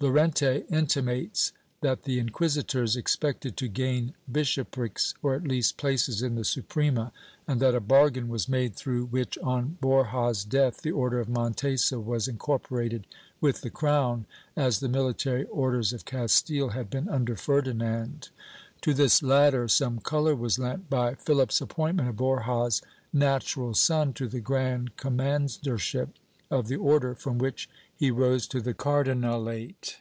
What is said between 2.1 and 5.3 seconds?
inquisitors expected to gain bishoprics,